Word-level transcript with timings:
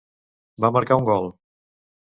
Va 0.65 0.73
marcar 0.77 0.99
un 1.03 1.07
gol. 1.11 1.31